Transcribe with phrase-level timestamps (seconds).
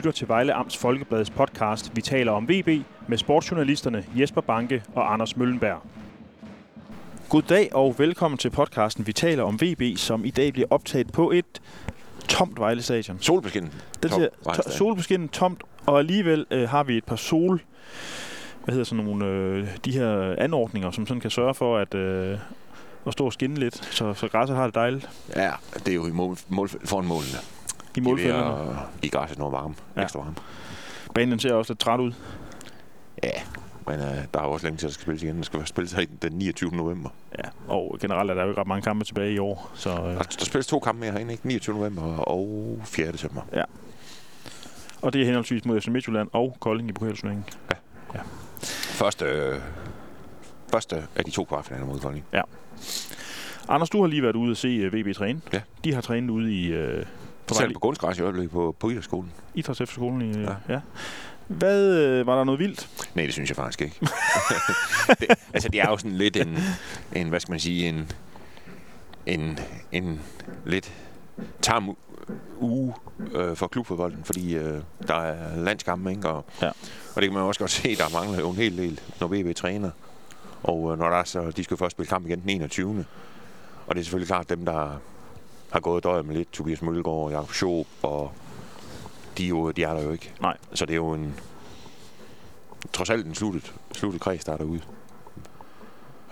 [0.00, 2.68] lytter til Vejle Amts Folkebladets podcast Vi taler om VB
[3.08, 5.82] med sportsjournalisterne Jesper Banke og Anders Møllenberg.
[7.28, 11.30] Goddag og velkommen til podcasten Vi taler om VB, som i dag bliver optaget på
[11.30, 11.62] et
[12.28, 13.18] tomt Vejle Stadion.
[13.20, 13.68] Solbeskin.
[14.02, 17.62] Den ser to- solbeskinnet tomt, og alligevel øh, har vi et par sol...
[18.64, 19.26] Hvad hedder sådan nogle...
[19.26, 21.94] Øh, de her anordninger, som sådan kan sørge for at...
[21.94, 22.38] Øh,
[23.06, 26.06] at stå og skinne lidt, så, så græsset har det dejligt Ja, det er jo
[26.06, 27.38] i mål, mål, foran målene.
[27.96, 28.78] I målfælderne.
[29.02, 29.74] I græsset noget varme.
[29.96, 30.00] Ja.
[30.00, 30.04] Ja.
[30.04, 30.34] Ekstra varme.
[31.14, 32.12] Banen ser også lidt træt ud.
[33.22, 33.30] Ja,
[33.86, 35.36] men øh, der er også længe til, at der skal spilles igen.
[35.36, 36.70] Der skal spilles her den 29.
[36.70, 37.10] november.
[37.38, 39.90] Ja, og generelt er der jo ikke ret mange kampe tilbage i år, så...
[39.90, 41.46] Øh, Der, der spilles to kampe mere herinde, ikke?
[41.46, 41.76] 29.
[41.76, 43.12] november og 4.
[43.12, 43.42] december.
[45.02, 47.44] Og det er henholdsvis mod FC Midtjylland og Kolding i pokalturneringen.
[48.62, 49.60] Første, øh,
[50.70, 52.24] første af de to kvartfinaler mod Kolding.
[53.68, 55.40] Anders, du har lige været ude og se uh, VB træne.
[55.52, 55.60] Ja.
[55.84, 57.02] De har trænet ude i uh,
[57.50, 59.32] på Selv på kunstgræs i øjeblikket på, på idrætsskolen.
[59.54, 60.22] Idrætsefterskolen.
[60.22, 60.54] I, ja.
[60.68, 60.80] Ja.
[61.46, 62.88] Hvad, uh, var der noget vildt?
[63.14, 63.96] Nej, det synes jeg faktisk ikke.
[65.20, 66.58] det, altså, det er jo sådan lidt en,
[67.12, 68.10] en hvad skal man sige, en,
[69.26, 69.58] en,
[69.92, 70.20] en
[70.64, 70.92] lidt
[71.62, 71.96] tam
[72.60, 72.94] uge
[73.32, 76.28] øh, for klubfodbolden, fordi øh, der er landskampe, ikke?
[76.28, 76.68] Og, Ja.
[77.14, 79.56] og det kan man også godt se, der mangler jo en hel del, når VB
[79.56, 79.90] træner.
[80.62, 83.04] Og øh, når der er så, de skal først spille kamp igen den 21.
[83.86, 85.00] Og det er selvfølgelig klart dem, der
[85.70, 88.32] har gået døjet med lidt, Tobias Mølgaard og Jakob Schoop, og
[89.38, 90.34] de, jo, de er der jo ikke.
[90.40, 90.56] Nej.
[90.74, 91.34] Så det er jo en,
[92.92, 94.80] trods alt en sluttet, sluttet kreds, der er derude.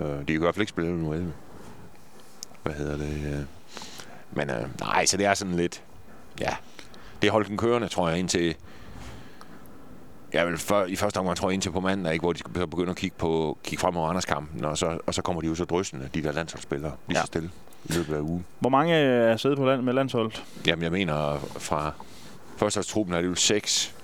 [0.00, 1.32] Øh, de kan i hvert fald ikke spille nu 11.
[2.62, 3.46] Hvad hedder det?
[4.32, 5.82] Men øh, nej, så det er sådan lidt...
[6.40, 6.56] Ja,
[7.22, 8.54] det holdt den kørende, tror jeg, indtil...
[10.32, 12.52] Ja, vel, for, i første omgang tror jeg indtil på mandag, ikke, hvor de skal
[12.52, 15.54] begynde at kigge, på, kigge frem over Anders-kampen, og så, og så kommer de jo
[15.54, 17.22] så dryssende, de der landsholdsspillere, lige Ja.
[17.22, 17.50] så stille
[17.88, 18.46] i løbet af ugen.
[18.60, 20.44] Hvor mange er siddet på land med landsholdet?
[20.66, 21.92] Jamen, jeg mener, fra
[22.56, 23.94] førsteholdstruppen er det jo seks.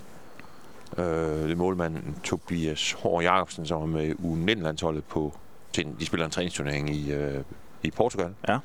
[0.98, 5.38] Øh, det er målmanden Tobias Hård Jacobsen, som er med U19-landsholdet på...
[5.72, 7.44] Til, de spiller en træningsturnering i, øh,
[7.82, 8.34] i Portugal.
[8.48, 8.58] Ja.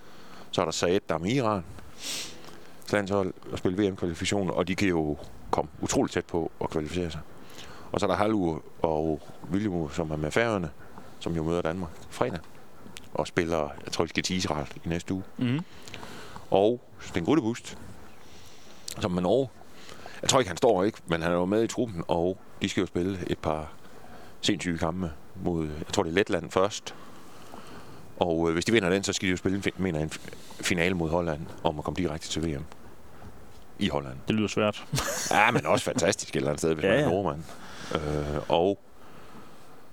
[0.51, 1.63] Så er der Saed, der er med Iran.
[2.91, 5.17] Landshold og spille VM-kvalifikationer, og de kan jo
[5.51, 7.21] komme utroligt tæt på at kvalificere sig.
[7.91, 9.21] Og så er der Halu og
[9.51, 10.69] William, som er med færøerne,
[11.19, 12.39] som jo møder Danmark fredag.
[13.19, 15.59] Og spiller, jeg tror, de skal til Israel i næste uge Mm-hmm.
[16.51, 17.77] og Sten Gruttebust,
[18.99, 19.49] som med Norge.
[20.21, 22.69] Jeg tror ikke, han står ikke, men han er jo med i truppen, og de
[22.69, 23.71] skal jo spille et par
[24.41, 25.11] sindssyge kampe
[25.43, 26.95] mod, jeg tror det er Letland først.
[28.19, 30.11] Og øh, hvis de vinder den, så skal de jo spille, mener, en
[30.61, 32.63] finale mod Holland, om at komme direkte til VM.
[33.79, 34.17] I Holland.
[34.27, 34.85] Det lyder svært.
[35.31, 37.13] Ja, men også fantastisk et eller andet sted, hvis Ja, ja, man er ja.
[37.21, 37.43] nordmand.
[37.95, 38.79] Øh, og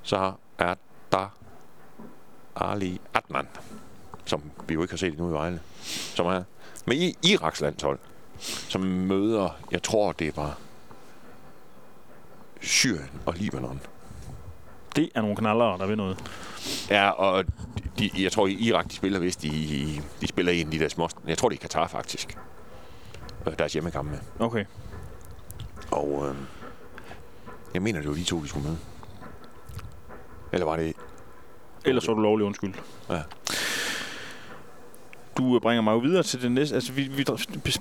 [0.03, 0.75] så er
[1.13, 1.37] der
[2.57, 3.49] Ali Atman,
[4.25, 5.61] som vi jo ikke har set endnu i Vejle,
[6.15, 6.43] som er
[6.87, 7.99] med i Iraks landshold,
[8.69, 10.59] som møder, jeg tror det var
[12.61, 13.81] Syrien og Libanon.
[14.97, 16.31] Det er nogle knallere, der vil noget.
[16.91, 17.45] Ja, og
[17.99, 20.79] de, jeg tror i Irak, de spiller vist i, de spiller i en af de
[20.79, 22.39] der små, jeg tror det er Katar faktisk,
[23.47, 24.21] øh, deres hjemmekampe.
[24.39, 24.65] Okay.
[25.91, 26.37] Og øh,
[27.75, 28.77] jeg mener, det var de to, de skulle med.
[30.53, 30.95] Eller var det...
[31.87, 32.75] Ellers var du lovlig undskyld.
[33.11, 33.21] Ja.
[35.39, 36.75] Du øh, bringer mig jo videre til det næste.
[36.75, 37.25] Altså, vi, vi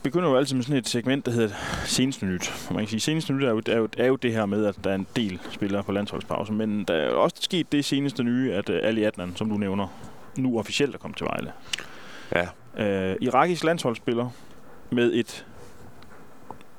[0.03, 1.55] begynder jo altid med sådan et segment, der hedder
[1.85, 2.53] seneste nyt.
[2.71, 4.75] Man kan sige, seneste nyt er jo, er, jo, er jo det her med, at
[4.83, 6.53] der er en del spillere på landsholdspause.
[6.53, 9.57] Men der er jo også sket det seneste nye, at uh, Ali Adnan, som du
[9.57, 9.87] nævner,
[10.37, 11.51] nu officielt er kommet til Vejle.
[12.35, 12.47] Ja,
[12.79, 14.29] Uh, irakisk landsholdsspiller
[14.89, 15.45] med et,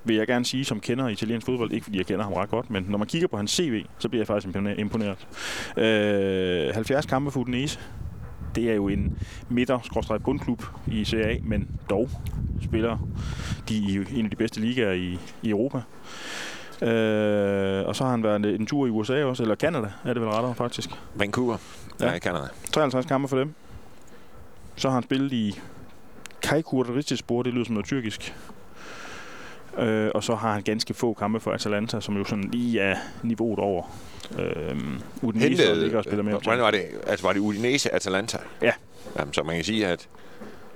[0.07, 1.73] vil jeg gerne sige, som kender italiensk fodbold.
[1.73, 4.09] Ikke fordi jeg kender ham ret godt, men når man kigger på hans CV, så
[4.09, 5.27] bliver jeg faktisk impone- imponeret.
[6.69, 7.79] Uh, 70 kampe for Udinese.
[8.55, 9.19] Det er jo en
[9.49, 12.11] midter-bundklub i Serie A, men dog
[12.63, 12.99] spiller
[13.69, 15.79] de i en af de bedste ligaer i, i Europa.
[16.83, 20.23] Øh, og så har han været en tur i USA også, eller Canada er det
[20.23, 20.91] vel rettere faktisk.
[21.15, 21.57] Vancouver.
[22.01, 22.13] Ja.
[22.13, 22.45] I Canada.
[22.73, 23.55] 53 kampe for dem.
[24.77, 25.61] Så har han spillet i
[26.43, 28.35] Kaikur Rizespor, det lyder som noget tyrkisk.
[29.79, 32.97] Øh, og så har han ganske få kampe for Atalanta, som jo sådan lige er
[33.23, 33.83] niveauet over.
[34.39, 34.77] Øh,
[35.23, 36.39] Udinese og ligger og spiller mere.
[36.43, 36.85] Hvordan var det?
[37.07, 38.39] Altså, var det Udinese Atalanta?
[38.63, 38.73] Ja.
[39.19, 40.09] Jamen, så man kan sige, at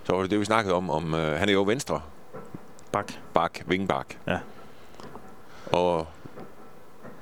[0.05, 0.91] så var det det, vi snakkede om.
[0.91, 2.00] om øh, han er jo venstre
[2.93, 3.12] Bak.
[3.35, 4.06] bak, vingbak.
[4.26, 4.38] Ja.
[5.67, 6.06] Og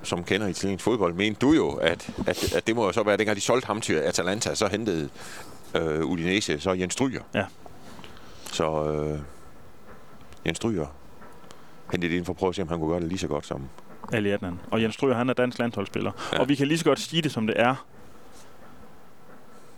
[0.02, 3.16] som kender italiensk fodbold, mente du jo, at, at, at det må jo så være,
[3.16, 5.08] dengang de solgte ham til Atalanta, så hentede
[5.74, 7.22] øh, Udinese så Jens Stryger.
[7.34, 7.44] Ja.
[8.52, 9.18] Så øh,
[10.46, 10.86] Jens Stryger
[11.92, 13.28] hentede det ind for at prøve at se, om han kunne gøre det lige så
[13.28, 13.62] godt som...
[14.12, 14.60] Ali Adnan.
[14.70, 16.12] Og Jens Stryger, han er dansk landsholdsspiller.
[16.32, 16.38] Ja.
[16.38, 17.74] Og vi kan lige så godt sige det, som det er.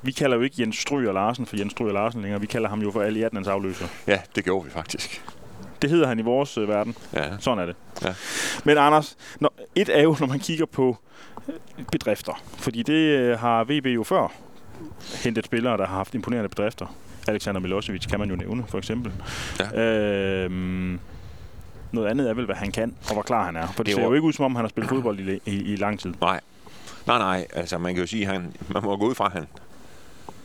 [0.02, 2.40] Vi kalder jo ikke Jens Stryger Larsen for Jens Stryger Larsen længere.
[2.40, 3.86] Vi kalder ham jo for Ali Adnans afløser.
[4.06, 5.24] Ja, det gjorde vi faktisk.
[5.82, 6.96] Det hedder han i vores øh, verden.
[7.12, 7.38] Ja.
[7.38, 7.76] Sådan er det.
[8.02, 8.14] Ja.
[8.64, 10.96] Men Anders, når, et er jo, når man kigger på
[11.48, 11.54] øh,
[11.92, 12.42] bedrifter.
[12.58, 14.32] Fordi det øh, har VB jo før
[15.24, 16.94] hentet spillere, der har haft imponerende bedrifter.
[17.28, 19.12] Alexander Milosevic kan man jo nævne, for eksempel.
[19.60, 19.82] Ja.
[19.82, 21.00] Øhm,
[21.92, 23.66] noget andet er vel, hvad han kan, og hvor klar han er.
[23.66, 25.40] For det, Det ser var- jo ikke ud, som om han har spillet fodbold i,
[25.46, 26.14] i, i lang tid.
[26.20, 26.40] Nej.
[27.06, 27.46] Nej, nej.
[27.54, 29.46] Altså, man kan jo sige, han, man må gå ud fra, at han,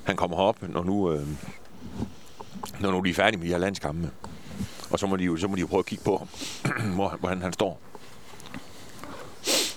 [0.04, 1.28] han kommer herop, når nu, øh,
[2.80, 4.10] når nu de er færdige med de her landskampe.
[4.92, 6.28] Og så må de jo, så må de jo prøve at kigge på, ham,
[6.96, 7.80] hvor, hvordan han står.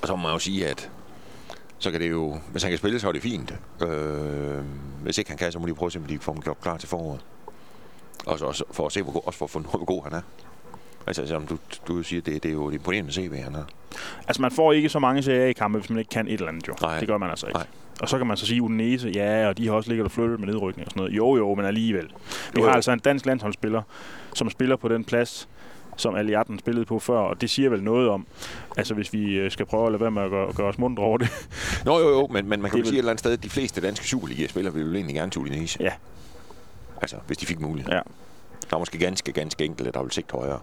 [0.02, 0.90] Og så må man jo sige, at
[1.78, 3.54] så kan det jo, hvis han kan spille, så er det fint.
[3.82, 4.64] Øh,
[5.02, 6.60] hvis ikke han kan, så må de prøve at se, om de får ham gjort
[6.60, 7.20] klar til foråret.
[8.26, 10.12] Og så også for at se, hvor god, også for at af, hvor god han
[10.12, 10.20] er.
[11.08, 11.58] Altså, som du,
[11.88, 13.66] du siger, det, det er jo et imponerende CV, han har.
[14.28, 16.74] Altså, man får ikke så mange CA-kampe, hvis man ikke kan et eller andet jo.
[16.80, 16.98] Nej.
[16.98, 17.58] Det gør man altså ikke.
[17.58, 17.66] Nej.
[18.02, 20.40] Og så kan man så sige Udinese, ja, og de har også ligget og flyttet
[20.40, 21.16] med nedrykning og sådan noget.
[21.16, 22.04] Jo, jo, men alligevel.
[22.04, 22.74] Vi Jo, har jo.
[22.74, 23.82] altså en dansk landsholdsspiller,
[24.34, 25.48] som spiller på den plads,
[25.96, 28.26] som Aliatten spillede på før, og det siger vel noget om,
[28.76, 31.02] altså hvis vi øh, skal prøve at lade være med at gøre, gøre os mundre
[31.02, 31.28] over det.
[31.84, 33.50] Nå jo jo, men, men man kan jo sige et eller andet sted, at de
[33.50, 35.78] fleste danske Superliga-spillere ville jo egentlig gerne til Udinese.
[35.80, 35.92] Ja.
[37.00, 37.92] Altså, hvis de fik mulighed.
[37.92, 38.00] Ja.
[38.70, 40.60] Der er måske ganske, ganske enkelte, der vil sigte højere.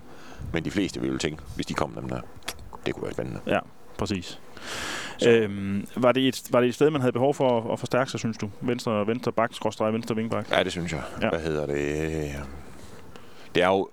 [0.54, 2.22] Men de fleste vil jo tænke, hvis de kom dem der,
[2.86, 3.40] det kunne være spændende.
[3.48, 3.60] Ja,
[3.98, 4.40] præcis.
[5.18, 5.30] Så.
[5.30, 8.12] Øhm, var, det et, var det et sted, man havde behov for at, at forstærke
[8.12, 8.50] sig, synes du?
[8.62, 10.52] Venstre, venstre bak, skråstrej, venstre vingbak?
[10.52, 11.02] Ja, det synes jeg.
[11.22, 11.30] Ja.
[11.30, 12.32] Hvad hedder det?
[13.56, 13.90] Det er jo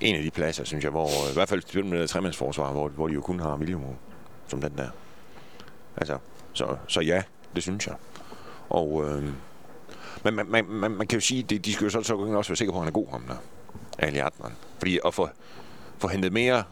[0.00, 3.08] en af de pladser, synes jeg, hvor i hvert fald med det tremandsforsvar, hvor, hvor
[3.08, 3.82] de jo kun har William
[4.46, 4.88] som den der.
[5.96, 6.18] Altså,
[6.52, 7.22] så, så ja,
[7.54, 7.94] det synes jeg.
[8.68, 9.28] Og, øh,
[10.24, 12.50] men man, man, man, man kan jo sige, de, de skal jo så, så også
[12.50, 13.36] være sikre på, at han er god, ham der.
[13.98, 14.52] Ali Atman.
[14.78, 15.28] Fordi at få,
[15.98, 16.62] få hentet mere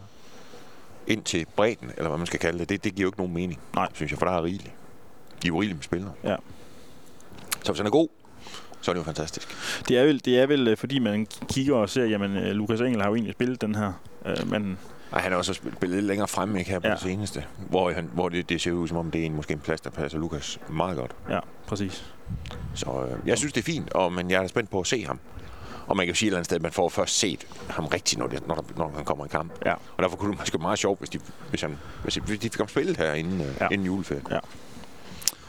[1.07, 3.33] ind til bredden, eller hvad man skal kalde det, det, det giver jo ikke nogen
[3.33, 3.87] mening, Nej.
[3.93, 4.73] synes jeg, for der er rigeligt.
[5.41, 6.11] De er jo rigeligt med spillere.
[6.23, 6.35] Ja.
[7.63, 8.07] Så hvis han er god,
[8.81, 9.47] så er det jo fantastisk.
[9.87, 12.81] Det er vel, det er vel øh, fordi man kigger og ser, jamen øh, Lukas
[12.81, 13.93] Engel har jo egentlig spillet den her,
[14.25, 14.77] øh, men
[15.11, 16.93] Nej, han er også spillet lidt længere fremme ikke, her på ja.
[16.93, 17.45] det seneste.
[17.69, 19.81] Hvor, han, hvor det, det ser ud som om, det er en, måske en plads,
[19.81, 21.11] der passer Lukas meget godt.
[21.29, 22.13] ja, præcis.
[22.75, 25.05] Så øh, jeg synes, det er fint, og, men jeg er spændt på at se
[25.05, 25.19] ham.
[25.87, 27.85] Og man kan jo sige et eller andet sted, at man får først set ham
[27.85, 29.51] rigtigt, når, det, når, der, når han kommer i kamp.
[29.65, 29.73] Ja.
[29.73, 31.19] Og derfor kunne det måske være meget sjovt, hvis de,
[31.49, 33.67] hvis han, hvis de, fik ham spillet her inden, øh, Ja.
[33.71, 34.25] inden juleferien.
[34.31, 34.39] Ja.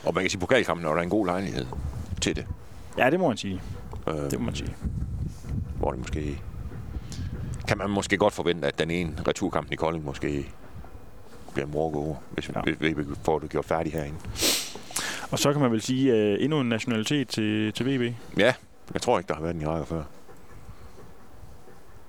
[0.05, 1.67] Og man kan sige, pokalkampen er der en god lejlighed
[2.21, 2.47] til det.
[2.99, 3.63] Ja, det må man sige.
[4.09, 4.75] Øh, Det må man sige.
[5.79, 6.43] Hvor det måske...
[7.69, 10.47] Kan man måske godt forvente, at den ene returkamp i Kolding måske
[11.55, 12.61] bliver en hvis, ja.
[12.79, 14.17] hvis vi får det gjort færdigt herinde.
[15.31, 18.15] Og så kan man vel sige, øh, endnu en nationalitet til, til VB.
[18.39, 18.55] Ja,
[18.95, 20.03] jeg tror ikke, der har været en iraker før.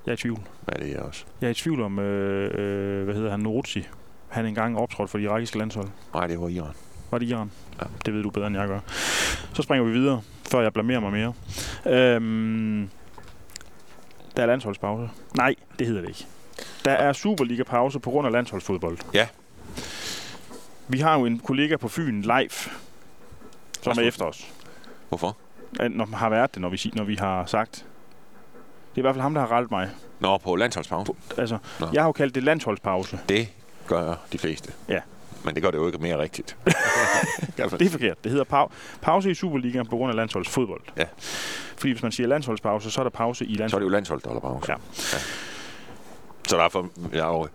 [0.05, 0.39] Jeg er i tvivl.
[0.67, 1.25] Ja, det er jeg også.
[1.41, 3.87] Jeg er i tvivl om, øh, øh, hvad hedder han, Norutsi.
[4.29, 5.87] Han engang optrådt for de irakiske landshold.
[6.13, 6.73] Nej, det var Iran.
[7.11, 7.51] Var det Iran?
[7.81, 7.85] Ja.
[8.05, 8.79] Det ved du bedre, end jeg gør.
[9.53, 10.21] Så springer vi videre,
[10.51, 11.33] før jeg blamerer mig mere.
[11.85, 12.89] Øhm,
[14.35, 15.09] der er landsholdspause.
[15.37, 16.25] Nej, det hedder det ikke.
[16.85, 18.97] Der er Superliga-pause på grund af landsholdsfodbold.
[19.13, 19.27] Ja.
[20.87, 22.49] Vi har jo en kollega på Fyn, live,
[23.81, 24.47] som er efter os.
[25.09, 25.37] Hvorfor?
[25.89, 27.71] Når, har været det, når vi, når vi har sagt.
[27.75, 29.89] Det er i hvert fald ham, der har rettet mig.
[30.19, 31.13] Nå, på landsholdspause.
[31.37, 31.87] Altså, Nå.
[31.93, 33.19] jeg har jo kaldt det landsholdspause.
[33.29, 33.47] Det
[33.87, 34.73] gør de fleste.
[34.89, 34.99] Ja.
[35.45, 36.57] Men det gør det jo ikke mere rigtigt.
[37.57, 38.23] Det er forkert.
[38.23, 40.81] Det hedder pau- pause i Superligaen på grund af landsholdsfodbold.
[40.97, 41.05] Ja.
[41.77, 43.81] Fordi hvis man siger landsholdspause, så er der pause i Så er landshold.
[43.81, 44.71] det jo landshold, der holder pause.
[44.71, 44.77] Ja.
[45.13, 45.17] ja.
[46.47, 47.47] Så der er, for, der, er jo,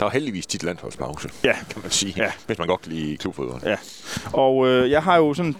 [0.00, 1.52] der er heldigvis tit landsholdspause, Ja.
[1.70, 2.14] kan man sige.
[2.16, 2.32] Ja.
[2.46, 3.62] Hvis man godt kan lide klubfodbold.
[3.62, 3.76] Ja.
[4.32, 5.56] Og øh, jeg har jo sådan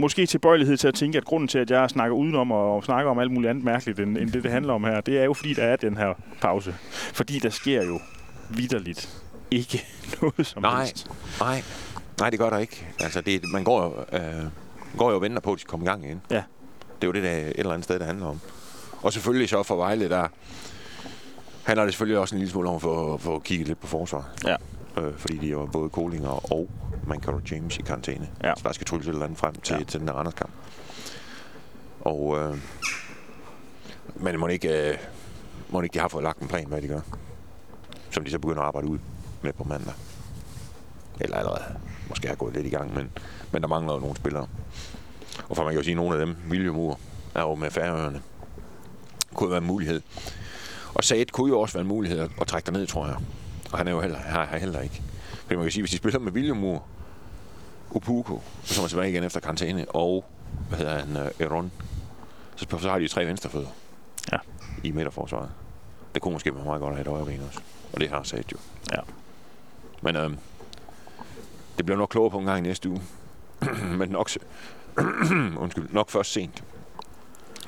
[0.00, 3.18] måske tilbøjelighed til at tænke, at grunden til, at jeg snakker udenom og snakker om
[3.18, 5.54] alt muligt andet mærkeligt, end, end det, det handler om her, det er jo, fordi
[5.54, 6.74] der er den her pause.
[6.90, 8.00] Fordi der sker jo
[8.50, 9.84] vidderligt ikke
[10.22, 10.84] noget som Nej.
[10.84, 11.10] helst.
[11.40, 11.62] Nej,
[12.20, 12.86] nej, det gør der ikke.
[13.00, 14.44] Altså, det, man går øh,
[14.96, 16.20] går jo og venter på, at de kommer i gang igen.
[16.30, 16.42] Ja.
[17.00, 18.40] Det er jo det, der et eller andet sted, det handler om.
[19.02, 20.28] Og selvfølgelig så for Vejle, der
[21.62, 24.24] handler det selvfølgelig også en lille smule om at få, få kigget lidt på forsvaret.
[24.44, 24.56] Ja.
[25.02, 26.68] Øh, fordi de var både Kolinger og
[27.08, 28.28] Mancaro James i karantæne.
[28.44, 28.52] Ja.
[28.56, 29.84] Så der skal trylles et eller andet frem til, Ja.
[29.84, 30.50] til den der Randers kamp.
[32.00, 32.56] Og, øh,
[34.16, 34.98] men må ikke, øh,
[35.70, 37.00] må ikke de har fået lagt en plan, hvad de gør.
[38.10, 38.98] Som de så begynder at arbejde ud
[39.42, 39.94] med på mandag.
[41.20, 41.64] Eller allerede.
[42.08, 43.10] Måske har gået lidt i gang, men,
[43.52, 44.46] men der mangler jo nogle spillere.
[45.48, 46.98] Og for man kan jo sige, at nogle af dem, William Ur,
[47.34, 48.22] er jo med færøerne.
[49.34, 50.00] Kunne være en mulighed.
[50.94, 53.16] Og Saad kunne jo også være en mulighed at, at trække ned, tror jeg.
[53.72, 55.02] Og han er jo heller, har, har heller ikke.
[55.42, 56.64] Fordi man kan sige, hvis de spiller med William
[57.90, 60.24] Ur, Upuko, som er tilbage igen efter karantæne, og
[60.68, 61.72] hvad hedder han, uh, Eron,
[62.56, 63.68] så, så har de tre venstrefødder
[64.32, 64.38] Ja.
[64.84, 65.50] i midterforsvaret.
[66.14, 67.60] Det kunne måske være meget godt at have et højre ben også.
[67.92, 68.56] Og det har Saad jo.
[68.92, 69.00] Ja.
[70.02, 70.38] Men øhm,
[71.76, 73.02] det bliver nok klogere på en gang i næste uge.
[73.98, 74.30] Men nok,
[75.62, 76.64] undskyld, nok først sent,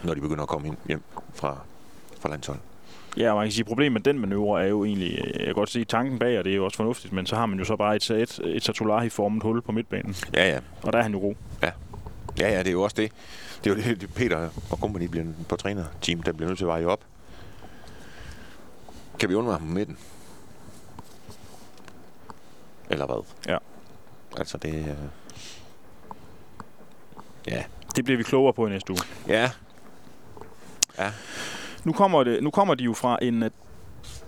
[0.02, 1.02] når de begynder at komme hjem
[1.34, 1.56] fra,
[2.20, 2.58] fra landshold.
[3.16, 5.44] Ja, og man kan sige, at problemet med den manøvre er jo egentlig, øh, jeg
[5.44, 7.58] kan godt sige, tanken bag, og det er jo også fornuftigt, men så har man
[7.58, 10.60] jo så bare et, et, et Satulahi-formet hul på midtbanen, Ja, ja.
[10.82, 11.34] og der er han jo god.
[12.38, 13.12] Ja, ja, det er jo også det.
[13.64, 16.68] Det er jo det, Peter og company bliver på trænerteam, der bliver nødt til at
[16.68, 17.00] veje op.
[19.18, 19.98] Kan vi undvære ham på midten?
[22.90, 23.24] Eller hvad?
[23.48, 23.56] Ja.
[24.36, 24.74] Altså, det...
[24.74, 24.86] Øh...
[27.46, 27.62] Ja.
[27.96, 29.00] Det bliver vi klogere på i næste uge.
[29.28, 29.50] Ja.
[30.98, 31.10] Ja,
[31.84, 33.50] Nu kommer, det, nu kommer de jo fra en øh,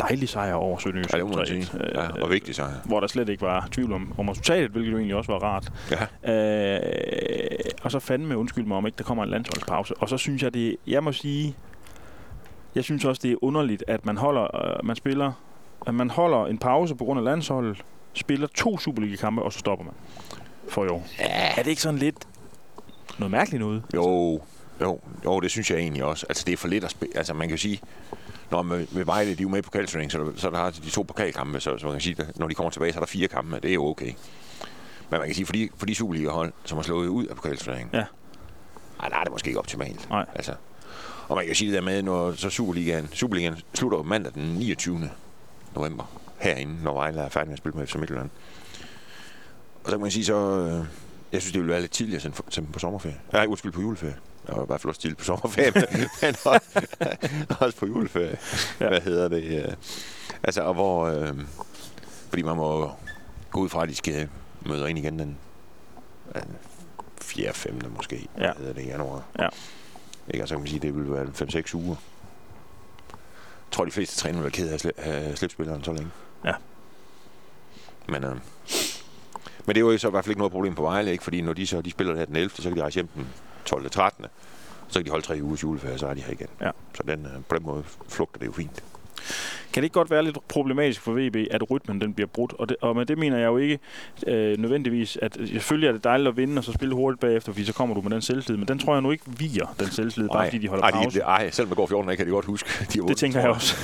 [0.01, 1.13] dejlig sejr over Sønderjysk.
[1.13, 1.69] ja det må man 3-1, sige.
[1.81, 2.63] øh, Ja, og vigtigt så.
[2.85, 5.73] Hvor der slet ikke var tvivl om, om resultatet, hvilket jo egentlig også var rart.
[6.25, 6.35] Ja.
[6.77, 9.95] Øh, og så fandme undskyld mig, om ikke der kommer en landsholdspause.
[9.99, 11.57] Og så synes jeg, det jeg må sige,
[12.75, 15.33] jeg synes også, det er underligt, at man holder, øh, man spiller,
[15.87, 17.83] at man holder en pause på grund af landsholdet,
[18.15, 19.95] spiller to Superliga-kampe, og så stopper man
[20.69, 21.07] for i år.
[21.19, 21.25] Ja.
[21.57, 22.17] Er det ikke sådan lidt
[23.19, 23.83] noget mærkeligt noget?
[23.95, 24.41] Jo,
[24.81, 26.27] jo, jo, det synes jeg egentlig også.
[26.29, 27.17] Altså, det er for lidt at spille.
[27.17, 27.81] Altså, man kan jo sige,
[28.51, 30.71] når med, med Vejle, de er jo med i pokalturneringen, så, der- så der har
[30.71, 33.01] de to pokalkampe, så, så man kan sige, at når de kommer tilbage, så er
[33.01, 33.57] der fire kampe.
[33.61, 34.13] Det er jo okay.
[35.11, 37.91] Men man kan sige, for de, for de Superliga-hold, som har slået ud af pokalturneringen,
[37.93, 38.05] Ja.
[39.01, 40.09] ej, der er det måske ikke optimalt.
[40.11, 40.27] Nej.
[40.35, 40.53] Altså,
[41.29, 44.33] og man kan jo sige det der med, når så Superligaen, Superligaen slutter jo mandag
[44.35, 45.11] den 29.
[45.77, 46.05] november
[46.39, 48.31] herinde, når Vejle er færdig med at spille med FC Midtjylland.
[49.85, 50.85] Og så kan man sige så, øh,
[51.33, 53.21] jeg synes, det ville være lidt tidligere at sende, på sommerferie.
[53.33, 54.17] Nej, undskyld, på juleferie.
[54.49, 56.87] Jeg var i hvert fald også tidligt på sommerferie, men, men også,
[57.67, 58.39] også på juleferie.
[58.81, 58.89] Ja.
[58.89, 59.65] Hvad hedder det?
[59.69, 59.75] øh,
[60.43, 61.07] Altså, og hvor...
[61.07, 61.37] Øh,
[62.29, 62.91] fordi man må
[63.51, 64.29] gå ud fra, at de skal
[64.67, 65.39] møde ind igen den
[66.35, 66.43] øh,
[67.21, 67.53] 4.
[67.53, 67.81] 5.
[67.97, 68.29] måske.
[68.39, 68.53] Ja.
[68.53, 69.25] Hvad hedder det i januar.
[69.39, 69.49] Ja.
[70.29, 70.45] Ikke?
[70.45, 71.97] Og så kan man sige, at det vil være 5-6 uger.
[73.09, 76.11] Jeg tror, de fleste træner vil være ked af at slippe spilleren så længe.
[76.45, 76.53] Ja.
[78.09, 78.37] Men, øh,
[79.67, 81.25] men det er jo så i hvert fald ikke noget problem på Vejle, ikke?
[81.25, 83.27] fordi når de så de spiller her den 11., så kan de rejse hjem den
[83.65, 83.91] 12.
[83.91, 84.27] 13.
[84.89, 86.49] Så kan de holde tre ugers juleferie, så er de her igen.
[86.61, 86.71] Ja.
[86.95, 88.85] Så den, øh, på den måde flugter det jo fint.
[89.73, 92.53] Kan det ikke godt være lidt problematisk for VB, at rytmen den bliver brudt?
[92.53, 93.79] Og, det, og med det mener jeg jo ikke
[94.27, 97.65] øh, nødvendigvis, at selvfølgelig er det dejligt at vinde og så spille hurtigt bagefter, fordi
[97.65, 98.59] så kommer du med den selvtillid.
[98.59, 101.19] Men den tror jeg nu ikke viger, den selvtillid, bare fordi de holder ej, pause.
[101.19, 102.71] De, ej, selv med går 14 kan de godt huske.
[102.93, 103.77] De Det tænker jeg også.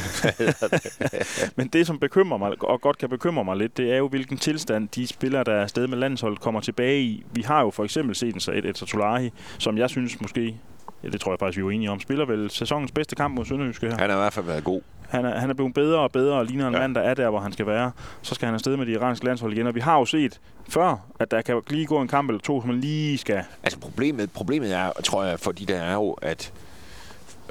[1.56, 4.38] Men det, som bekymrer mig, og godt kan bekymre mig lidt, det er jo, hvilken
[4.38, 7.24] tilstand de spillere, der er afsted med landsholdet, kommer tilbage i.
[7.32, 10.54] Vi har jo for eksempel set en Said Etatolahi, som jeg synes måske,
[11.02, 13.34] ja, det tror jeg faktisk, vi er jo enige om, spiller vel sæsonens bedste kamp
[13.34, 13.96] mod Sønderjyske her.
[13.98, 14.80] Han har i hvert fald været god.
[15.08, 16.80] Han er, han er blevet bedre og bedre og ligner en ja.
[16.80, 17.90] Mand, der er der, hvor han skal være.
[18.22, 19.66] Så skal han afsted med det iranske landshold igen.
[19.66, 22.60] Og vi har jo set før, at der kan lige gå en kamp eller to,
[22.60, 23.44] som man lige skal...
[23.62, 26.52] Altså problemet, problemet er, tror jeg, for de der er jo, at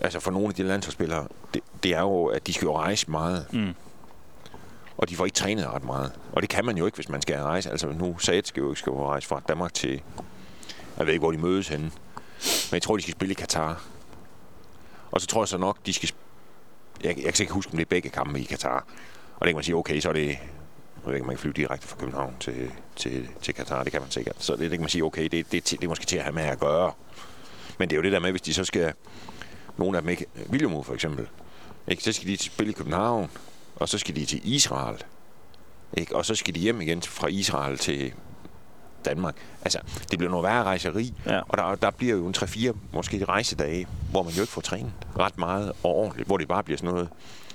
[0.02, 3.12] altså for nogle af de landsholdsspillere, det, det er jo, at de skal jo rejse
[3.12, 3.74] meget, Mm.
[4.98, 6.12] og de får ikke trænet ret meget.
[6.32, 7.70] Og det kan man jo ikke, hvis man skal rejse.
[7.72, 10.02] Altså nu, Saad skal jo ikke skal rejse fra Danmark til,
[10.98, 11.92] jeg ved ikke, hvor de mødes henne,
[12.72, 13.84] men jeg tror, de skal spille i Katar.
[15.12, 16.10] Og så tror jeg så nok, de skal...
[17.04, 18.86] Jeg, jeg kan ikke huske, om det er begge kampe i Katar.
[19.36, 20.28] Og det kan man sige, okay, så er det...
[20.28, 20.40] Jeg
[21.06, 23.84] ved ikke, man kan flyve direkte fra København til, til, til Katar.
[23.84, 24.36] Det kan man sikkert.
[24.40, 26.24] Så det, det kan man sige, okay, det, det, det, det er måske til at
[26.24, 26.92] have med at gøre.
[27.80, 28.94] Men det er jo det der med, hvis de så skal...
[29.78, 30.26] Nogle af dem ikke...
[30.50, 31.28] William for eksempel.
[31.88, 32.04] Ikke?
[32.04, 33.30] Så skal de spille i København.
[33.76, 35.04] Og så skal de til Israel.
[35.94, 36.16] Ikke?
[36.16, 38.14] Og så skal de hjem igen fra Israel til
[39.06, 39.36] Danmark.
[39.62, 39.80] Altså,
[40.12, 41.14] det bliver noget værre rejseri.
[41.26, 41.42] Ja.
[41.50, 44.92] Og der, der bliver jo en 3-4 måske rejsedage, hvor man jo ikke får trænet
[45.20, 46.28] ret meget og ordentligt.
[46.28, 47.10] Hvor det bare bliver sådan noget,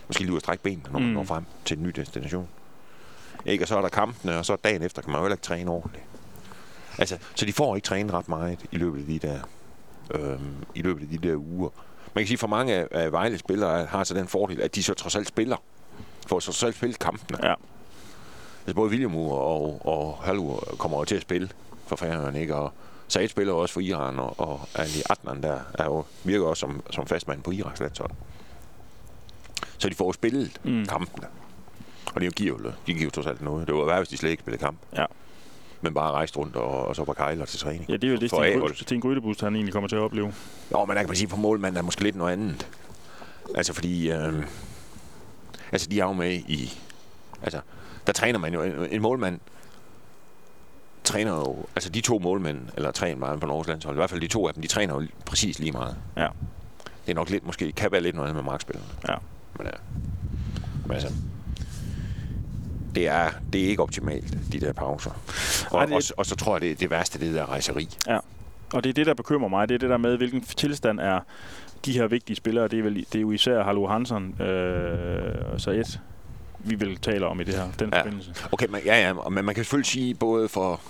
[0.07, 1.15] måske lige ud at strække benene, når man Mm.
[1.15, 2.49] når frem til en ny destination.
[3.47, 3.65] Ikke?
[3.65, 5.71] Og så er der kampene, og så dagen efter kan man jo heller ikke træne
[5.71, 6.05] ordentligt.
[6.99, 9.39] Altså, så de får ikke trænet ret meget i løbet af de der,
[10.15, 11.69] øhm, i løbet af de der uger.
[12.15, 14.83] Man kan sige, for mange af, af Vejle spillere har så den fordel, at de
[14.83, 15.57] så trods alt spiller.
[16.27, 17.49] For så trods alt spille kampene.
[17.49, 17.55] Ja.
[18.67, 21.49] Altså både William og, og Halu kommer til at spille
[21.87, 22.55] for Færøerne, ikke?
[22.57, 22.73] Og
[23.09, 26.83] Said spiller også for Iran, og, og Ali Adnan der er jo, virker også som,
[26.91, 28.11] som fastmand på Iraks landshold.
[29.79, 30.87] Så de får spillet Mm.
[30.87, 31.27] kampene.
[32.15, 33.67] Og det giver jo, de giver jo trods alt noget.
[33.67, 34.79] Det var værd, hvis de slet ikke spillede kamp.
[34.97, 35.05] Ja.
[35.81, 37.85] Men bare rejst rundt og, og så var kejler til træning.
[37.89, 40.35] Ja, det er jo det, For Sten, Sten Grydebust, han egentlig kommer til at opleve.
[40.73, 42.67] Jo, men der kan man sige, på målmanden er måske lidt noget andet.
[43.55, 44.43] Altså fordi, øh,
[45.73, 46.79] altså de er jo med i,
[47.43, 47.61] altså
[48.07, 49.41] der træner man jo, en, en målmand
[51.05, 54.21] træner jo, altså de to målmænd, eller træner meget på Norges landshold, i hvert fald
[54.21, 55.97] de to af dem, de træner jo præcis lige meget.
[56.17, 56.29] Ja.
[57.07, 58.89] Det er nok lidt, måske kan være lidt noget med markspillerne.
[59.09, 59.15] Ja.
[59.59, 59.73] Men, ja.
[60.87, 61.13] men altså,
[62.95, 65.11] det er, det er ikke optimalt, de der pauser.
[65.71, 67.89] Og, Ej, det- og, og, så tror jeg, det, det værste, det er der rejseri.
[68.75, 69.69] Og det er det, der bekymrer mig.
[69.69, 71.21] Det er det der med, hvilken tilstand er
[71.85, 72.69] de her vigtige spillere.
[72.69, 75.99] Det er, vel, det er jo især Hallo Hansen øh, og Saed,
[76.65, 77.99] vi vil tale om i det her, den Ja.
[78.01, 78.35] forbindelse.
[78.53, 80.81] Okay, men, ja, ja, men man kan selvfølgelig sige, både for,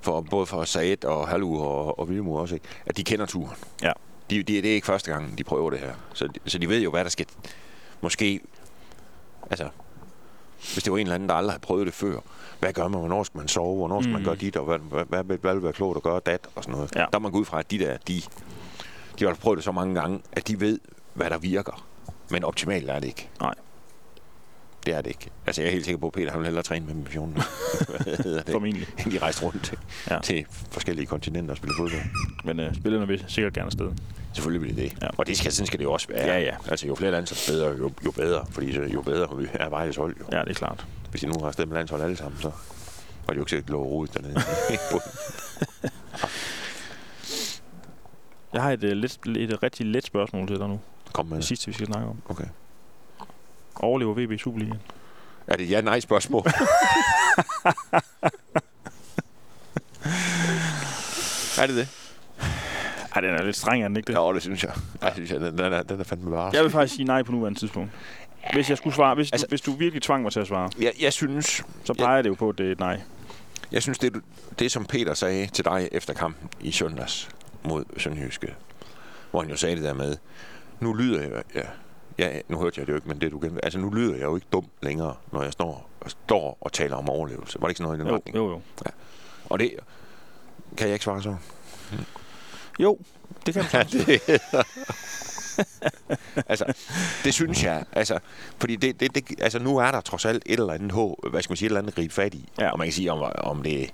[0.00, 3.56] for, både for Said og Halu og, og Vilmo også, ikke, at de kender turen.
[3.82, 3.92] Ja.
[4.30, 5.92] De, de, det er ikke første gang, de prøver det her.
[6.14, 7.26] Så, så de ved jo, hvad der skal,
[8.00, 8.40] måske,
[9.50, 9.68] altså,
[10.74, 12.20] hvis det var en eller anden, der aldrig har prøvet det før,
[12.60, 14.12] hvad gør man, hvornår skal man sove, hvornår skal mm.
[14.12, 16.46] man gøre dit, og hvad, hvad, hvad, hvad, hvad vil være klogt at gøre dat,
[16.54, 16.90] og sådan noget.
[16.94, 17.00] Ja.
[17.00, 18.22] Der er man gå ud fra, at de der, de,
[19.18, 20.78] de har prøvet det så mange gange, at de ved,
[21.14, 21.86] hvad der virker.
[22.30, 23.28] Men optimalt er det ikke.
[23.40, 23.54] Nej.
[24.86, 25.30] Det er det ikke.
[25.46, 27.36] Altså, jeg er helt sikker på, at Peter han vil hellere træne med missionen.
[28.04, 28.44] Det?
[28.50, 28.86] Formentlig.
[29.04, 29.78] End de rejste rundt til,
[30.10, 30.18] Ja.
[30.22, 32.00] til forskellige kontinenter og spille fodbold.
[32.44, 33.92] Men øh, spillerne vil sikkert gerne afsted.
[34.32, 35.02] Selvfølgelig vil det det.
[35.02, 35.08] Ja.
[35.16, 36.26] Og det skal, sådan skal det jo også være.
[36.26, 36.54] Ja, ja.
[36.68, 38.46] Altså, jo flere landshold bedre, jo, jo bedre.
[38.50, 40.16] Fordi så, jo bedre er Vejles hold.
[40.20, 40.24] Jo.
[40.32, 40.86] Ja, det er klart.
[41.10, 42.50] Hvis de nu har afsted med landshold alle sammen, så
[43.26, 44.34] var de jo ikke sikkert lov rodet dernede.
[48.52, 50.80] Jeg har et, øh, let, et rigtig let spørgsmål til dig nu.
[51.12, 51.48] Kom med Det det.
[51.48, 52.22] sidste, vi skal snakke om.
[52.28, 52.44] Okay.
[53.80, 54.80] Overlever VB Superligaen?
[55.46, 56.42] Er det ja-nej spørgsmål?
[61.60, 61.88] er det det?
[63.14, 64.18] Ej, den er lidt streng, er den ikke det?
[64.18, 64.72] Ja, det synes jeg.
[65.02, 66.50] Jeg synes, jeg, den, den, er, den er fandme bare.
[66.54, 67.90] Jeg vil faktisk sige nej på nuværende tidspunkt.
[68.52, 70.70] Hvis jeg skulle svare, hvis, altså, du, hvis du virkelig tvang mig til at svare,
[70.80, 73.00] Jeg, jeg synes, så peger det jo på, at det er et nej.
[73.72, 74.20] jeg synes det, du-
[74.58, 77.28] det, som Peter sagde til dig efter kampen i søndags
[77.62, 78.54] mod Sønderjyske,
[79.30, 80.16] hvor han jo sagde det der med,
[80.80, 81.62] nu lyder jeg, ja,
[82.20, 84.22] ja, nu hørte jeg det jo ikke, men det du gennem, altså nu lyder jeg
[84.22, 87.60] jo ikke dum længere, når jeg står, står og taler om overlevelse.
[87.60, 88.36] Var det ikke sådan noget i den Jo, retning?
[88.36, 88.60] jo, jo.
[89.50, 89.70] Og det
[90.76, 91.36] kan jeg ikke svare så.
[92.78, 92.98] Jo,
[93.46, 94.04] det kan Ja, sagtens.
[94.04, 94.20] det,
[96.50, 96.64] altså,
[97.24, 98.18] det synes jeg, altså,
[98.58, 101.42] fordi det, det, det, altså, nu er der trods alt et eller andet håb, hvad
[101.42, 102.48] skal man sige, et eller andet gribe fat i.
[102.58, 102.70] Ja.
[102.70, 103.90] Og man kan sige, om, om det,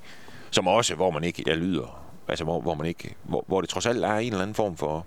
[0.50, 3.70] som også, hvor man ikke, jeg lyder, altså, hvor, hvor man ikke, hvor, hvor det
[3.70, 5.06] trods alt er en eller anden form for,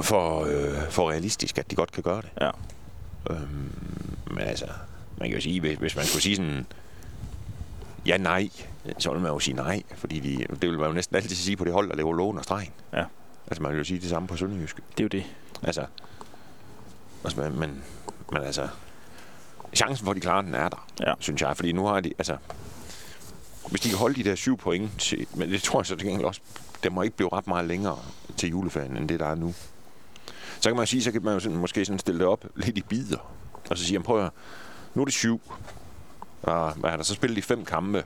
[0.00, 2.30] for, øh, for realistisk, at de godt kan gøre det.
[2.40, 2.50] Ja.
[3.30, 3.72] Øhm,
[4.30, 4.66] men altså,
[5.18, 6.66] man kan jo sige, hvis, hvis man skulle sige sådan,
[8.06, 8.48] ja, nej,
[8.98, 11.56] så vil man jo sige nej, fordi de, det vil man jo næsten altid sige
[11.56, 12.72] på det hold, der laver lån og stregen.
[12.92, 13.04] Ja.
[13.46, 14.76] Altså, man vil jo sige det samme på Sønderjysk.
[14.76, 15.24] Det er jo det.
[15.62, 15.84] Altså,
[17.24, 17.82] altså men, men,
[18.32, 18.68] men altså,
[19.74, 21.12] chancen for, at de klarer den, er der, Ja.
[21.18, 21.56] synes jeg.
[21.56, 22.36] Fordi nu har de, altså,
[23.70, 26.06] hvis de kan holde de der syv point, til, men det tror jeg så til
[26.08, 26.40] gengæld også,
[26.82, 27.98] det må ikke blive ret meget længere
[28.36, 29.54] til juleferien, end det, der er nu.
[30.60, 32.44] Så kan man jo sige, så kan man jo sådan, måske sådan stille det op
[32.56, 33.32] lidt i bider,
[33.70, 34.30] og så sige, man, prøv at, høre,
[34.94, 35.40] nu er det syv,
[36.42, 38.04] og hvad har der, så spillet de fem kampe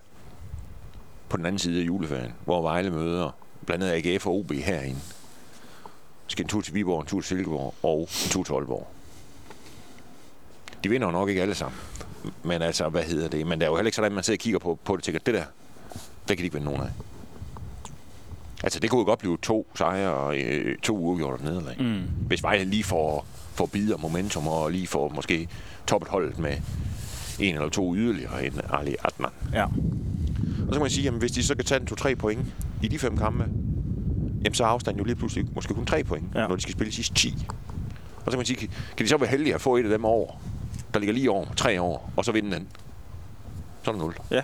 [1.29, 3.31] på den anden side af juleferien, hvor Vejle møder
[3.67, 5.01] blandt andet AGF og OB herinde.
[6.27, 8.89] Skal en tur til Viborg, en tur til Silkeborg og en tur til Aalborg.
[10.85, 11.81] De vinder jo nok ikke alle sammen.
[12.43, 13.47] Men altså, hvad hedder det?
[13.47, 15.01] Men det er jo heller ikke sådan, at man sidder og kigger på, på det
[15.01, 15.45] og tænker, det der,
[16.29, 16.91] det kan de ikke vinde nogen af.
[18.63, 21.77] Altså, det kunne jo godt blive to sejre og øh, to uafgjorte nederlag.
[21.81, 22.01] Mm.
[22.27, 25.49] Hvis Vejle lige får, får bid og momentum og lige får måske
[25.87, 26.57] toppet holdet med
[27.39, 29.31] en eller to yderligere end Ali Adnan.
[29.53, 29.65] Ja.
[29.65, 29.71] Og
[30.69, 32.41] så kan man sige, at hvis de så kan tage en 2-3 point
[32.83, 33.45] i de fem kampe,
[34.45, 36.47] jamen så er afstanden jo lige pludselig måske kun 3 point, Ja.
[36.47, 37.35] når de skal spille sidste 10.
[38.17, 40.05] Og så kan man sige, kan- de så være heldige at få et af dem
[40.05, 40.41] over,
[40.95, 42.69] der ligger lige over, 3 år, og så vinde den.
[43.83, 44.15] Så er det 0.
[44.31, 44.43] Ja.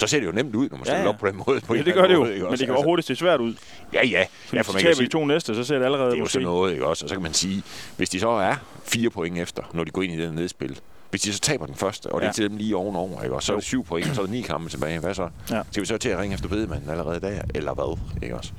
[0.00, 1.08] Så ser det jo nemt ud, når man Ja, stiller ja.
[1.08, 1.60] op på den måde.
[1.60, 2.18] På ja, det gør det jo.
[2.20, 2.50] måde, Men også?
[2.50, 3.54] det kan Altså, jo hurtigt se svært ud.
[3.92, 4.26] Ja, ja.
[4.46, 6.16] For ja for man kan sige, de to næste, så ser det allerede det er
[6.18, 6.32] jo måske...
[6.32, 7.04] sådan noget, ikke også?
[7.04, 7.62] Og så kan man sige,
[7.96, 11.20] hvis de så er fire point efter, når de går ind i den nedspil, hvis
[11.20, 12.28] de så taber den første, og det Ja.
[12.28, 13.34] er til dem lige ovenover, ikke?
[13.34, 14.98] Og så er det syv point, og så er det ni kampe tilbage.
[14.98, 15.28] Hvad så?
[15.50, 15.62] Ja.
[15.70, 17.42] Skal vi så til at ringe efter bedemanden allerede der?
[17.54, 17.98] Eller hvad?
[18.22, 18.52] Ikke også?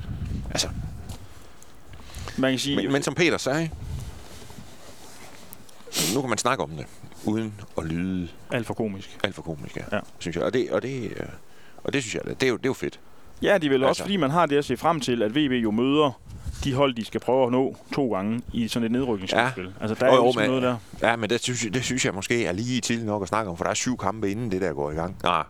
[0.52, 0.68] Altså,
[2.38, 2.76] Man kan sige...
[2.76, 3.70] men, men som Peter sagde,
[6.14, 6.86] nu kan man snakke om det,
[7.26, 9.18] uden at lyde Alt for komisk.
[9.24, 9.84] alt for komisk, ja.
[9.92, 10.00] Ja.
[10.20, 10.44] synes jeg.
[10.44, 11.26] Og det, og det, øh,
[11.84, 13.00] og det synes jeg, det er jo, det er jo fedt.
[13.42, 13.88] Ja, de vil altså.
[13.88, 16.12] også, fordi man har det at se frem til, at VB jo møder
[16.64, 19.64] de hold, de skal prøve at nå to gange i sådan et nedrykningsspil.
[19.64, 19.70] Ja.
[19.82, 20.64] Altså, der er Jo, jo, ligesom men- noget
[21.02, 21.08] der.
[21.10, 23.52] Ja, men det synes, jeg, det synes jeg måske er lige tidligt nok at snakke
[23.52, 25.16] om, for der er syv kampe inden det der går i gang.
[25.24, 25.44] Nej.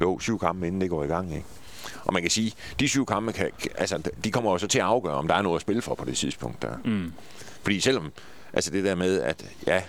[0.00, 1.46] Jo, syv kampe inden det går i gang, ikke?
[2.04, 4.78] Og man kan sige, de syv kampe, kan, kan- altså, de kommer jo så til
[4.78, 6.62] at afgøre, om der er noget at spille for på det tidspunkt.
[6.62, 6.76] Der.
[6.84, 7.12] Mm.
[7.62, 8.12] Fordi selvom,
[8.56, 9.82] altså det der med, at ja,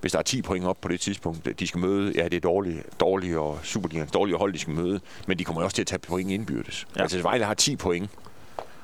[0.00, 2.40] hvis der er 10 point op på det tidspunkt, de skal møde, ja, det er
[2.40, 5.86] dårlige, dårlige og Superligans dårlige hold, de skal møde, men de kommer også til at
[5.86, 6.86] tage point indbyrdes.
[6.96, 7.02] Ja.
[7.02, 8.10] Altså hvis Vejle har 10 point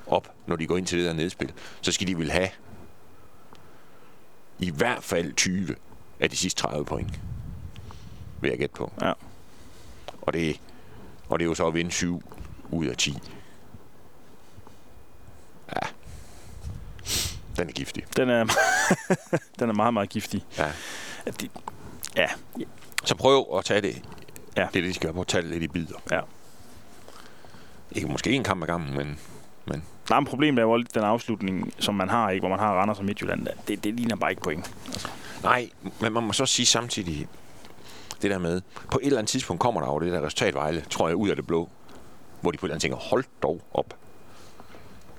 [0.07, 2.49] op, når de går ind til det der nedspil, så skal de vil have
[4.59, 5.77] i hvert fald 20
[6.21, 7.21] af de sidste 30 point.
[8.40, 8.92] Vil jeg gætte på.
[9.03, 9.12] Ja.
[10.23, 10.61] Og det,
[11.29, 12.23] og det er jo så at vinde 7
[12.71, 13.18] ud af 10.
[15.75, 15.88] Ja.
[17.59, 18.05] Den er giftig.
[18.16, 18.44] Den er,
[19.59, 20.44] den er meget, meget giftig.
[20.59, 20.66] Ja.
[21.27, 21.49] At de,
[22.16, 22.27] ja,
[23.05, 24.03] Så prøv at tage det.
[24.57, 24.61] Ja.
[24.61, 25.21] Det er det, de skal gøre.
[25.21, 25.94] At tage det lidt i bidder.
[26.11, 26.21] Ja.
[27.92, 29.18] Ikke måske en kamp ad gangen, men,
[29.66, 32.40] men der er en problem, der er jo lidt den afslutning, som man har, ikke,
[32.40, 33.47] hvor man har Randers og Midtjylland.
[33.68, 34.75] Det, det ligner bare ikke point.
[34.87, 35.09] Altså,
[35.42, 37.29] nej, men man må så sige samtidig
[38.23, 41.09] det der med, på et eller andet tidspunkt kommer der jo det der resultatvejle, tror
[41.09, 41.68] jeg, ud af det blå,
[42.40, 43.94] hvor de på et eller andet tænker, hold dog op.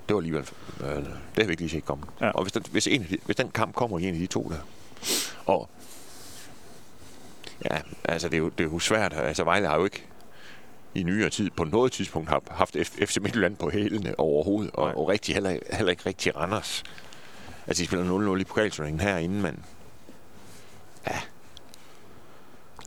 [0.10, 0.50] det var alligevel...
[0.84, 1.06] Øh, det
[1.38, 2.04] har vi ikke lige set komme.
[2.22, 2.30] Ja.
[2.30, 4.60] Og hvis den, hvis, en hvis den kamp kommer i en af de to der,
[5.46, 5.70] og...
[7.66, 9.14] Ja, altså det er jo, det er jo svært.
[9.14, 10.06] Altså Vejle har jo ikke
[10.96, 14.86] i nyere tid på noget tidspunkt har haft FC Midtjylland på hælene overhovedet, Nej.
[14.86, 16.84] og, og rigtig, heller, heller ikke rigtig Randers.
[17.68, 19.66] Altså, de spiller 0-0 i pokalturneringen herinde, men...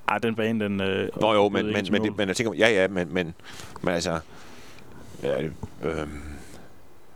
[0.08, 0.80] Ej, den bane, den...
[0.80, 3.34] Øh, Nå jo, men, men, men, det, men jeg tænker, ja, ja, men, men,
[3.82, 4.20] men altså...
[5.22, 5.42] Ja,
[5.82, 6.08] øh,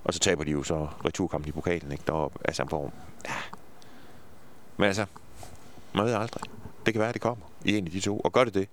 [0.07, 2.05] og så taber de jo så returkampen i pokalen, ikke?
[2.07, 2.92] Deroppe, altså, hvor,
[3.29, 3.35] ja.
[4.77, 5.07] Men altså,
[5.95, 6.42] man ved aldrig.
[6.87, 8.21] Det kan være, at det kommer i en af de to.
[8.21, 8.69] Og gør det det,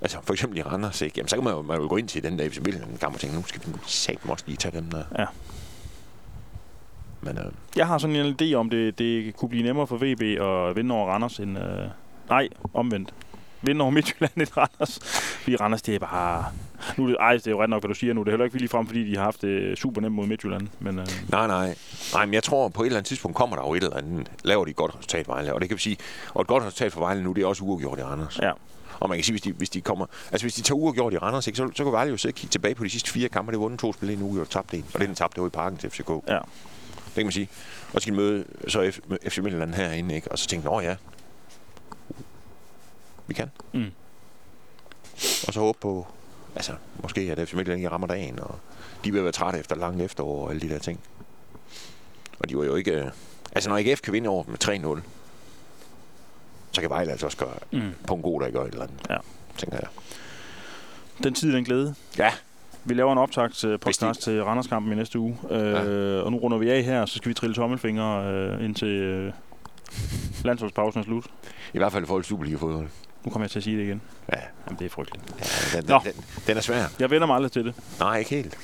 [0.00, 1.14] altså for eksempel i Randers, ikke?
[1.16, 3.14] Jamen, så kan man jo, man jo gå ind til den der FC Midtjylland kamp
[3.14, 5.04] og tænke, nu skal vi satme også lige tage dem der.
[5.18, 5.26] Ja.
[7.20, 7.44] Men øh,
[7.76, 10.94] Jeg har sådan en idé om, det, det kunne blive nemmere for VB at vinde
[10.94, 11.58] over Randers end...
[11.58, 11.88] Øh,
[12.28, 13.14] nej, omvendt.
[13.62, 14.98] Vinde over Midtjylland end Randers.
[15.42, 16.44] Fordi Randers, det er bare...
[16.96, 18.20] Nu er det, ej, det er jo ret nok, hvad du siger nu.
[18.20, 20.68] Det er heller ikke lige frem, fordi de har haft det super nemt mod Midtjylland.
[20.78, 21.74] Men øh, Nej, nej.
[22.14, 24.30] Nej, men jeg tror, på et eller andet tidspunkt kommer der jo et eller andet.
[24.44, 25.54] Laver de et godt resultat, Vejle.
[25.54, 25.96] Og det kan vi sige,
[26.34, 28.38] og et godt resultat for Vejle nu, det er også uafgjort i Randers.
[28.42, 28.52] ja,
[29.00, 30.06] Og man kan sige, hvis de, hvis de kommer...
[30.32, 32.36] Altså, hvis de tager uafgjort i Randers, ikke, så, så kan Vejle jo sidde og
[32.36, 33.52] kigge tilbage på de sidste fire kampe.
[33.52, 34.84] Det vundet to spil, en uafgjort tabt en.
[34.94, 36.08] Og det den tabte, det var i parken til FCK.
[36.28, 36.38] ja.
[37.06, 37.48] Det kan man sige.
[37.92, 40.32] Og så skal de møde så F, FC Midtjylland herinde, ikke?
[40.32, 40.96] Og så tænke, åh ja,
[43.30, 43.50] vi kan.
[43.72, 43.90] Mm.
[45.46, 46.06] Og så håbe på,
[46.56, 48.54] altså, måske at FC Midtjylland ikke rammer dagen, og
[49.04, 51.00] de vil være trætte efter langt efterår og alle de der ting.
[52.38, 52.92] Og de var jo ikke...
[52.92, 53.10] øh,
[53.52, 55.02] Altså, når AGF kan vinde over med 3-0,
[56.72, 57.94] så kan Vejle altså også gøre Mm.
[58.06, 59.00] på en god dag gøre et eller andet.
[59.10, 59.16] Ja.
[59.56, 59.88] Tænker jeg.
[61.24, 61.94] Den tid, den glæde.
[62.18, 62.32] Ja,
[62.84, 65.38] Vi laver en optag til Hvis de- podcast til Randerskampen i næste uge.
[65.50, 69.32] Øh, Og nu runder vi af her, så skal vi trille tommelfingre øh, indtil øh,
[70.44, 71.24] landsholdspausen er slut.
[71.74, 72.88] i hvert fald til Superliga-fodbold.
[73.24, 74.00] Nu kommer jeg til at sige det igen.
[74.32, 75.24] Ja, Jamen, det er frygteligt.
[75.74, 76.00] ja den, Nå.
[76.04, 76.84] den, den, er svær.
[76.98, 77.74] Jeg vender mig aldrig til det.
[77.98, 78.58] Nej, ikke helt.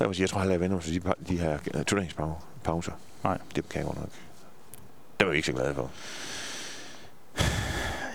[0.00, 2.92] Jeg, vil sige, jeg tror heller, jeg vender mig til de, de her uh, turneringspauser.
[3.24, 3.38] Nej.
[3.56, 4.08] Det kan jeg godt nok.
[5.20, 5.90] Det var jeg ikke så glad for.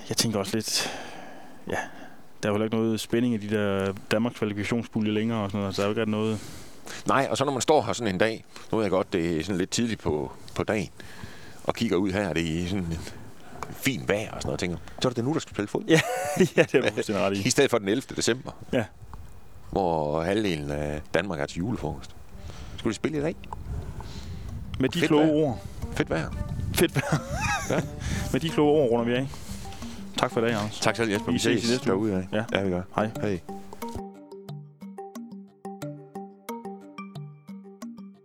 [0.09, 0.99] Jeg tænker også lidt...
[1.67, 1.77] Ja,
[2.43, 5.75] der er jo ikke noget spænding i de der Danmarks kvalifikationspulje længere og sådan noget.
[5.75, 6.39] Så der er jo ikke noget...
[7.07, 9.37] Nej, og så når man står her sådan en dag, nu ved jeg godt, det
[9.37, 10.89] er sådan lidt tidligt på, på dagen,
[11.63, 12.97] og kigger ud her, det er sådan
[13.71, 15.89] fin vejr og sådan noget, og tænker, så er det nu, der skal spille fodbold.
[16.39, 17.47] Ja, ja det er fuldstændig ret i.
[17.47, 18.01] I stedet for den 11.
[18.15, 18.51] december.
[18.73, 18.85] Ja.
[19.71, 22.15] Hvor halvdelen af Danmark er til julefrokost.
[22.77, 23.35] Skulle de spille i dag?
[24.79, 25.33] Med de Fedt kloge vejr.
[25.35, 25.61] ord.
[25.93, 26.29] Fedt vejr.
[26.73, 27.21] Fedt vejr.
[27.69, 27.81] Ja.
[28.31, 29.27] Med de kloge ord runder vi af.
[30.17, 30.79] Tak for i dag, Anders.
[30.79, 31.31] Tak selv, Jesper.
[31.31, 31.79] Vi ses uge.
[31.85, 32.27] derude af.
[32.37, 32.43] Ja.
[32.59, 32.81] ja, vi gør.
[32.95, 33.09] Hej.
[33.21, 33.39] Hej.